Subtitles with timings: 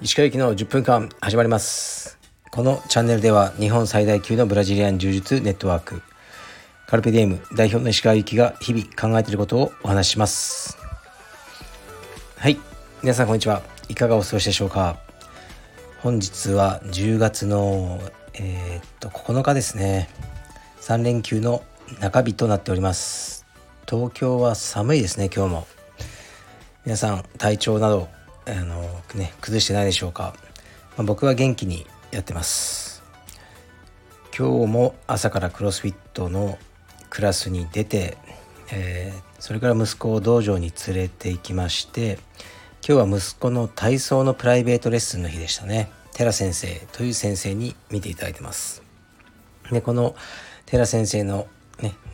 [0.00, 2.18] 石川行きの10分間始まります。
[2.50, 6.02] このチャンネルでは日本最大級のブラジリアン柔術ネットワーク。
[6.86, 10.78] カルペディエム代表の石川行きが日々考えていることをお話しします。
[12.38, 12.58] はい。
[13.02, 13.62] 皆さんこんにちは。
[13.90, 14.98] いかがお過ごしでしょうか？
[15.98, 18.00] 本日は10月の
[18.32, 20.08] えー、っと9日ですね。
[20.80, 21.62] 3連休の
[22.00, 23.39] 中日となっております。
[23.88, 25.66] 東京は寒いですね今日も。
[26.84, 28.08] 皆さん体調など
[28.46, 28.82] あの
[29.14, 30.34] ね崩してないでしょうか、
[30.96, 33.02] まあ、僕は元気にやってます。
[34.36, 36.58] 今日も朝からクロスフィットの
[37.10, 38.16] クラスに出て、
[38.72, 42.18] えー、それから息子を道場に連れて行きまして
[42.86, 45.90] 今日は息子の体操のプライベートレッスンの日でしたね。
[46.12, 48.82] 寺先生という先生に見ていただいてます。
[49.70, 50.14] でこの
[50.66, 51.46] 寺先生の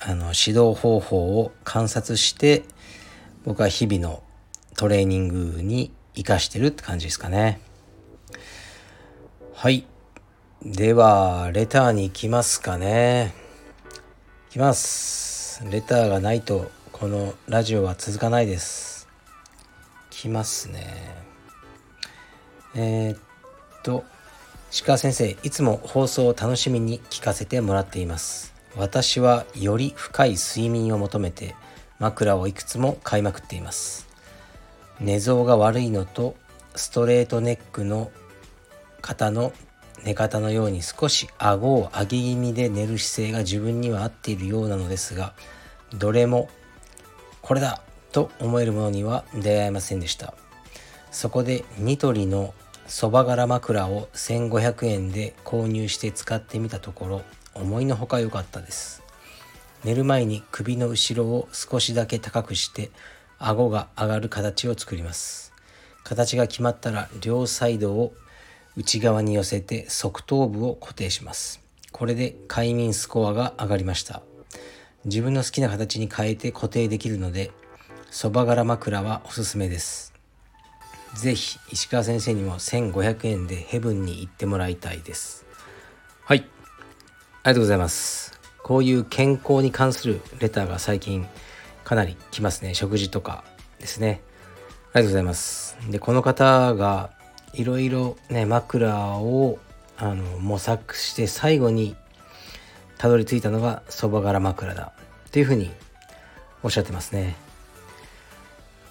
[0.00, 2.64] あの指導方法を観察して
[3.44, 4.22] 僕は日々の
[4.76, 7.60] トレーニングに活かしてるって感じですかね。
[9.54, 9.86] はい。
[10.62, 13.34] ではレターに行きますかね。
[14.50, 15.64] いきます。
[15.70, 19.08] レターがないとこのラジオは続かないです。
[20.10, 20.84] きますね。
[22.74, 23.18] えー、っ
[23.84, 24.04] と
[24.84, 28.57] 鹿先生いつも放送を楽しみに聞かせてもらっています。
[28.78, 31.56] 私はより深い睡眠を求めて
[31.98, 34.06] 枕をいくつも買いまくっています。
[35.00, 36.36] 寝相が悪いのと
[36.76, 38.12] ストレートネックの
[39.02, 39.52] 方の
[40.04, 45.34] 寝方のように少し顎を上げ気味で寝る姿勢が自分には合っているようなのですが
[45.92, 46.48] どれも
[47.42, 47.82] これだ
[48.12, 50.34] と思えるものには出会えませんでした。
[51.10, 52.54] そこでニトリの
[52.86, 57.22] そば柄枕を1500円で購入して使ってみたところ
[57.60, 59.02] 思いのほか良かったです。
[59.84, 62.90] 寝る前に首の後ろを少しだけ高くして
[63.38, 65.52] 顎が上がる形を作ります。
[66.04, 68.12] 形が決まったら両サイドを
[68.76, 71.60] 内側に寄せて側頭部を固定します。
[71.92, 74.22] これで快眠スコアが上がりました。
[75.04, 77.50] 自分の好きな形に変えて固定できるので
[78.10, 80.12] そば柄枕はおすすめです。
[81.14, 85.46] ぜひ石川先生にも1500円でヘブンに行ってもらいたいです。
[86.24, 86.46] はい。
[87.48, 88.38] りがとうございます。
[88.62, 91.26] こういう健康に関するレターが最近
[91.82, 92.74] かなり来ますね。
[92.74, 93.42] 食事とか
[93.78, 94.20] ですね。
[94.92, 95.78] ありがとうございます。
[95.90, 97.10] でこの方が
[97.54, 99.58] いろいろね枕を
[99.96, 101.96] あの模索して最後に
[102.98, 104.92] たどり着いたのがそば柄枕だ。
[105.28, 105.70] っていうふうに
[106.62, 107.34] おっしゃってますね。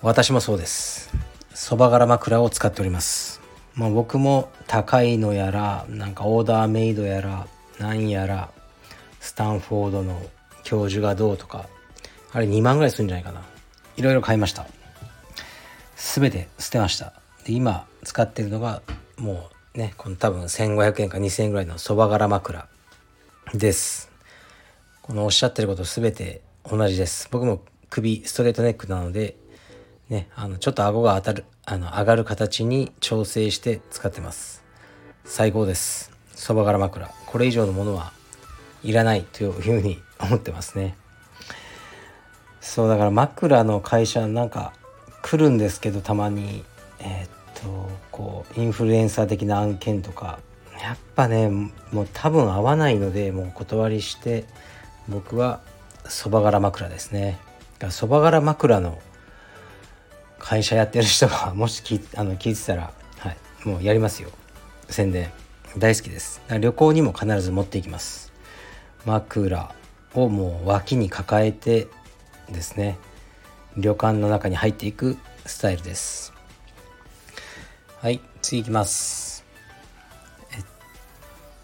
[0.02, 1.14] 私もそうです。
[1.54, 3.40] そば柄枕を使っております。
[3.76, 7.46] まあ僕も高いのやらなんかオーダーメイドやら
[7.80, 8.50] なんやら
[9.20, 10.22] スタンフォードの
[10.64, 11.68] 教授がどうとか
[12.34, 13.44] あれ2万ぐらいするんじゃないかな。
[13.96, 14.68] いろいろ買いました。
[15.96, 17.14] 全て捨てました。
[17.46, 18.82] で今使ってるのが
[19.18, 22.68] もうねこの多分1500円か2000円ぐらいのそば柄枕
[23.54, 24.12] です。
[25.02, 27.30] このおっしゃってること全て同じです。
[27.32, 29.38] 僕も首ストレートネックなので
[30.10, 34.64] ねあのちょっと顎が当たるあの上がる形に調整して使ってます。
[35.24, 36.17] 最高です。
[36.38, 37.10] そば柄枕。
[37.26, 38.14] これ以上のものは
[38.84, 40.96] いらないというふうに思ってますね。
[42.62, 44.72] そうだから枕の会社なんか
[45.24, 46.64] 来るんですけどたまに
[47.00, 47.30] えー、っ
[47.64, 50.40] とこうインフルエンサー的な案件とか
[50.80, 54.46] やっぱねもう多分合わないのでもう断りして
[55.10, 55.62] 僕は
[56.06, 57.40] そば柄枕ですね。
[57.90, 59.00] そば柄枕の
[60.38, 63.38] 会社やってる人がもし聞あの聞いてたら、はい、
[63.68, 64.30] もうやりますよ。
[64.88, 65.32] 宣伝。
[65.80, 66.42] 大好きです。
[66.60, 68.34] 旅行にも必ず持っていきます。
[69.06, 69.76] 枕
[70.16, 71.88] をもう脇に抱えて
[72.50, 72.98] ですね
[73.78, 76.34] 旅館の中に入っていくスタイルです。
[78.00, 79.46] はい次いきます。
[80.52, 80.64] えっ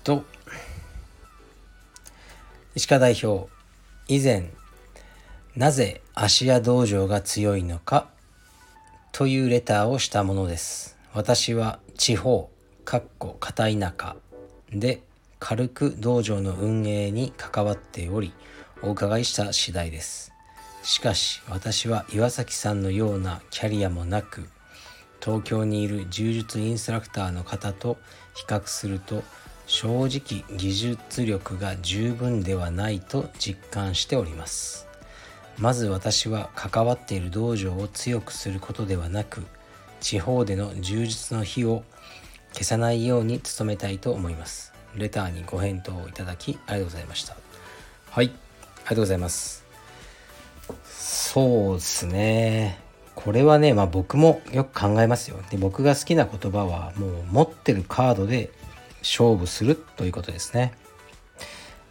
[0.04, 0.24] と
[2.76, 3.50] 石川代表
[4.08, 4.52] 以前
[5.56, 8.10] なぜ芦屋道場が強いのか
[9.12, 10.98] というレターをしたものです。
[11.14, 12.53] 私は地方
[12.86, 14.18] かっこ片田舎
[14.72, 15.02] で
[15.40, 18.34] 軽く道場の運営に関わっており
[18.82, 20.34] お伺いした次第です。
[20.84, 24.50] しかし私は岩崎さんのようなキャリアもなく
[25.22, 27.98] 東京にいる柔術インストラクターの方と
[28.36, 29.24] 比較すると
[29.66, 34.88] 正直技術力が十分ではないと実感しております。
[35.58, 39.46] まず私は関わっている道場を強くすることではなく
[40.02, 41.84] 地方での充実の火を
[42.54, 44.74] 消さないように努めたいと思います。
[44.96, 47.36] レターにご返答をいただきありがとうございました。
[48.12, 49.66] はいありがとうございます。
[50.86, 52.80] そうですね。
[53.16, 55.38] これはねまあ僕もよく考えますよ。
[55.50, 58.52] で僕が好きな言葉はもう持ってるカードで
[59.02, 60.74] 勝負するということですね。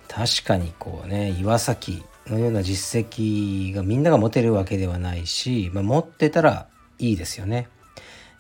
[0.09, 6.69] 確かにこうね岩崎のような実績がみんなが持てるわけではないし、まあ、持ってたら
[6.99, 7.69] いいですよね。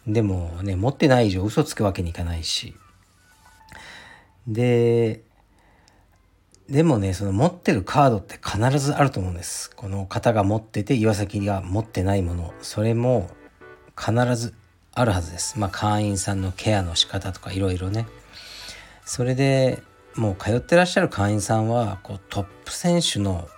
[0.06, 2.74] でもね持ってない以上嘘つくわけにいかないし。
[4.46, 5.22] で
[6.68, 9.70] でもねその持ってるカードって必ずあると思うんです。
[9.74, 12.54] この方が持ってて岩崎が持ってないもの。
[12.62, 13.30] それも
[13.98, 14.54] 必ず
[14.94, 15.58] あるはずです。
[15.58, 18.06] まあ会員さんのケアの仕方とかいろいろね。
[19.04, 19.82] それで
[20.16, 23.48] もう通ってらっしゃる会員さんはこうトップ選手の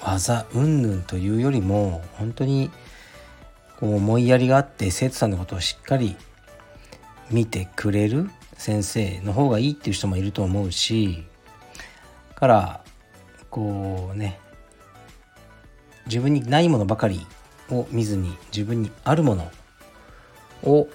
[0.00, 2.70] 技云々というよりも本当に
[3.80, 6.14] こう思いやりがあって生徒さんのことをしっかり
[7.30, 11.24] 見てくれる先生の方がいいっていう人もいると思うし
[12.34, 12.84] から
[13.48, 14.38] こうね
[16.06, 17.26] 自分にないものばかり
[17.70, 19.50] を見ずに自分にあるもの
[20.62, 20.88] を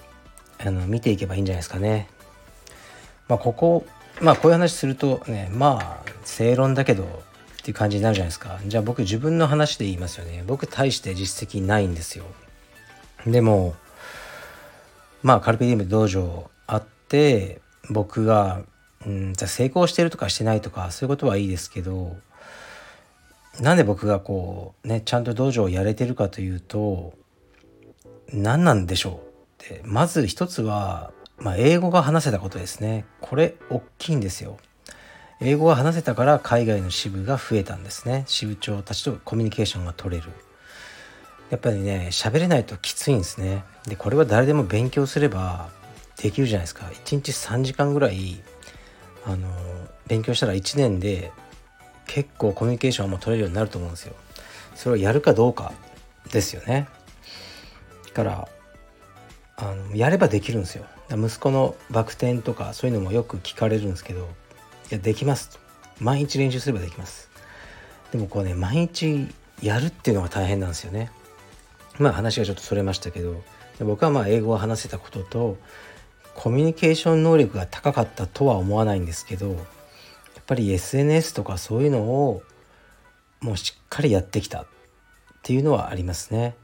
[0.58, 2.08] あの見ていけばいいんじゃないですかね。
[3.28, 3.86] まあここ
[4.20, 7.06] まあこういう話するとねまあ正論だけどっ
[7.62, 8.60] ていう感じになるじゃないですか。
[8.66, 10.44] じゃあ僕自分の話で言いますよね。
[10.46, 12.24] 僕大して実績ないんですよ。
[13.26, 13.74] でも
[15.22, 18.62] まあカルペディウム道場あって僕が、
[19.04, 22.16] うん、じゃ成功してるとかしてないとかそういうことはいいですけど
[23.60, 27.14] なんで僕がこうねちゃんと道場をやれてるかというと
[28.32, 29.80] 何なんでしょうって。
[29.84, 33.04] まず一つは、まあ、英語が話せたことですね。
[33.20, 34.58] これ大きいんですよ。
[35.40, 38.24] 英語が話せたから海外の支部が増えたんですね。
[38.26, 40.30] 支部長たちとコミュニケーションが取れる。
[41.50, 43.64] やっぱりね喋れないときついんですね。
[43.86, 45.68] でこれは誰でも勉強すれば
[46.20, 46.86] できるじゃないですか。
[46.86, 48.42] 1日3時間ぐらい
[49.24, 49.48] あの
[50.06, 51.32] 勉強したら1年で
[52.06, 54.14] 結構コミュニケーションも取れるようになると思うんですよ。
[54.74, 55.72] それをやるかどうか
[56.32, 56.88] ですよね。
[58.14, 58.48] から
[59.56, 60.84] あのやればできるんですよ。
[61.10, 64.28] 息子のバク転とかそういうのもよく聞かれるんですけど
[64.90, 65.58] いやできます。
[66.00, 67.30] 毎日練習すればできます。
[68.10, 69.28] でもこうね毎日
[69.62, 71.10] やるっていうのが大変なんですよね。
[71.98, 73.42] まあ話がちょっとそれましたけど
[73.80, 75.56] 僕はまあ英語を話せたことと
[76.34, 79.56] コミュニケーション能力が高かったとは思わないんですけどやっ
[80.46, 82.42] ぱり SNS とかそういうのを
[83.40, 84.66] もうしっかりやってきたっ
[85.42, 86.56] ていうのはありますね。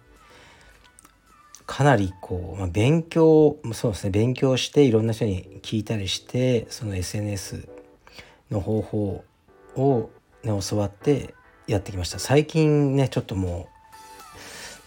[1.67, 7.69] かなりこう、まあ、勉強そうですね勉強していろんな人に聞いたりしてその SNS
[8.51, 9.25] の方法
[9.77, 10.11] を、
[10.43, 11.35] ね、教わって
[11.67, 13.72] やってきました最近ねちょっともう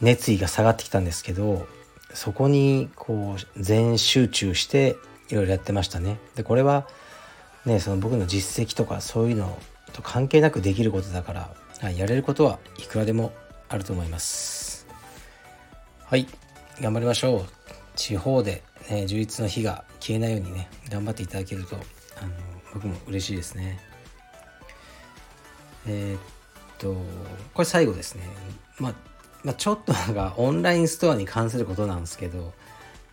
[0.06, 1.68] 熱意が下がってきたんですけど
[2.14, 4.98] そこにこう全集中して
[5.30, 6.20] いろいろやってましたね。
[6.36, 6.88] でこれは
[7.66, 9.58] ねその僕の実績とかそういうの
[9.94, 13.34] と関係なくできることだからやれることはいくらでも
[13.68, 14.86] あると思います。
[16.06, 16.28] はい
[16.80, 17.46] 頑張りましょう。
[17.96, 18.62] 地方で、
[18.92, 21.78] ね、充実の日が消えないようにね頑張っていただけると
[22.22, 22.32] あの
[22.76, 23.80] 僕も嬉しいですね。
[25.88, 26.20] えー、っ
[26.78, 26.94] と
[27.56, 28.24] これ最後ですね。
[28.78, 29.15] まあ
[29.46, 32.52] まあ、ちょっとなんかオンラインストアに関することなんですけど、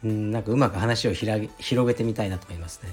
[0.04, 1.46] んなんかうまく話を広
[1.86, 2.90] げてみたいなと思いますね。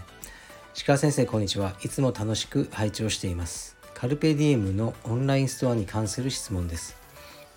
[0.85, 1.73] 鹿先生こんにちは。
[1.81, 3.77] いつも楽しく拝聴しています。
[3.93, 6.97] カルペディエムのオンラインストアに関する質問です。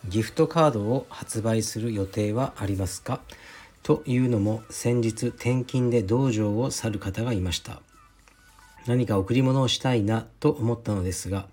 [0.09, 3.21] ギフトカードを発売する予定はありますか？
[3.83, 7.81] というのも先日転勤で道場を去る方がいました。
[8.87, 11.47] 何か贈り物をしたいなと思ったのですが、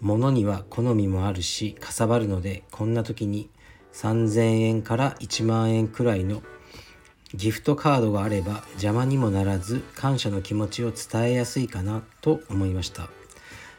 [0.00, 3.50] 物には好みもあるしかさばるのでこんな時に
[3.92, 6.42] 3000円から1万円くらいの
[7.34, 13.10] ギフトカードがあれば邪魔にもならず感謝の気持ちを伝えやすいかなと思いました。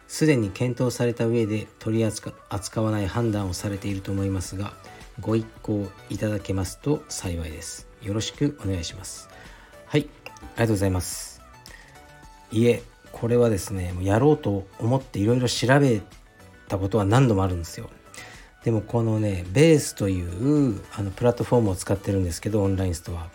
[0.07, 4.73] すでに検討された上で取り扱わない判断をされていると思いますが
[5.19, 7.87] ご一行いただけますと幸いです。
[8.01, 9.29] よろしくお願いします。
[9.85, 11.41] はいありがとうございます。
[12.51, 16.01] いえこれはですねやろうと思っていろいろ調べ
[16.67, 17.89] たことは何度もあるんですよ。
[18.63, 23.29] でもこのねベースというあのプラットフォームを使ってるんですけどオンラインストア。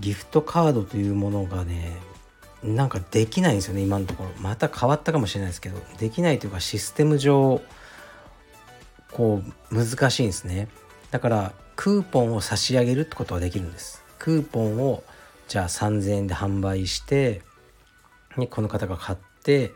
[0.00, 1.92] ギフトカードというものがね
[2.62, 4.30] なんかできないんですよね今のところ。
[4.40, 5.78] また変わったかもしれないですけど。
[5.98, 7.60] できないというかシステム上
[9.12, 10.68] こう難しいんですね。
[11.10, 14.02] だからクーポンを差し上げるってことはできるんです。
[14.18, 15.02] クーポンを
[15.48, 17.42] じゃあ3000円で販売して
[18.40, 19.72] にこの方が買って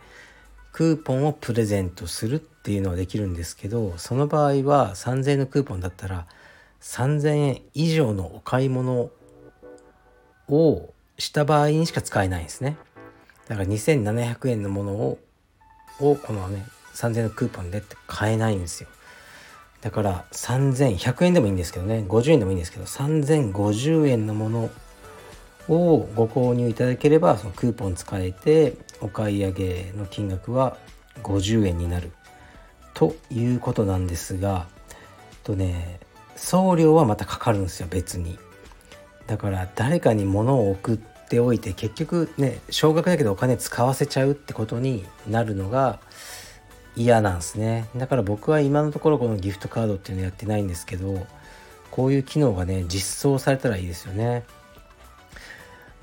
[0.73, 6.27] クーポンをプレゼントするっていうのはできるんですけどその場合は3000円のクーポンだったら
[6.81, 9.11] 3000円以上のお買い物
[10.49, 12.77] をした場合にしか使えないんですね。
[13.49, 15.19] だから2700円のものを
[15.99, 18.89] をこのね3000円のクーポンでって買えないんですよ。
[19.81, 22.05] だから3100円でもいいんですけどね。
[22.07, 24.71] 50円でもいいんですけど3050円のもの
[25.69, 30.77] をご購入いただければそのクーポン使えてお買い上げの金額は
[31.23, 32.13] 50円になる。
[32.95, 34.67] ということなんですが
[35.45, 36.01] とね
[36.35, 38.39] 送料はまたかかるんですよ別に。
[39.27, 45.99] だから誰かに物を送っておいて結局ね少額だけどお金使わせちゃうってことになるのが
[46.97, 47.89] 嫌なんですね。
[47.97, 51.27] だから僕は今のところこのギフトカードっていうのやってないんですけど
[51.91, 54.45] こういう機能がね実装されたらいいですよね。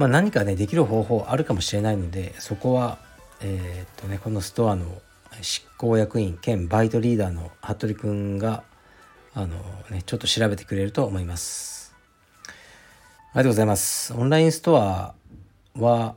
[0.03, 2.98] まあ何かねできる方法あるかもしれないのでそこは
[3.39, 5.01] えー、っとねこのストアの
[5.41, 8.63] 執行役員兼バイトリーダーの服部くんが
[9.33, 9.55] あの
[9.89, 11.95] ねちょっと調べてくれると思います。
[12.48, 14.13] ありがとうございます。
[14.13, 15.15] オンラインストア
[15.79, 16.15] は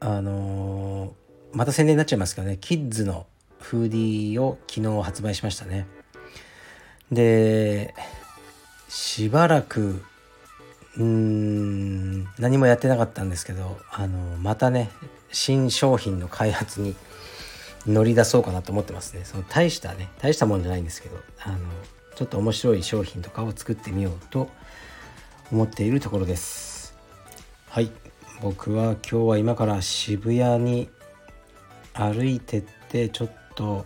[0.00, 1.14] あの
[1.52, 2.58] また宣伝になっちゃいますけどね。
[2.60, 3.26] キッズの
[3.60, 5.86] フーディーを昨日発売しましたね。
[7.12, 7.94] で
[8.88, 10.02] しばらく
[10.98, 14.90] うーん何もやってなかったんですけどあのまたね
[15.30, 16.94] 新商品の開発に
[17.86, 19.24] 乗り出そうかなと思ってますね。
[19.24, 21.58] その大したね大したもんじゃないんですけどあの
[22.16, 24.50] ちょっと面白い商品とかを作ってみようと
[25.52, 26.94] 思っているところです。
[27.68, 27.90] はい。
[28.40, 30.88] 僕は今日は今から渋谷に
[31.92, 33.84] 歩いてってちょっと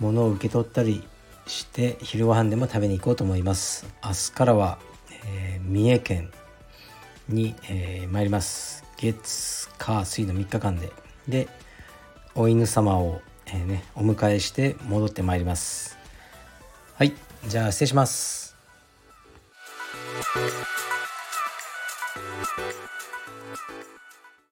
[0.00, 1.06] 物を受け取ったり
[1.46, 3.86] して昼ご飯でも食べに行こうと思います。
[4.04, 4.78] 明日からは、
[5.26, 6.30] えー、三重県
[7.28, 8.84] に、えー、参ります。
[8.96, 10.92] 月火水の3日間で。
[11.28, 11.48] で
[12.34, 15.98] お犬様を、えー、ね、お迎えして戻ってまいります。
[16.94, 17.12] はい
[17.46, 18.40] じゃあ失礼します。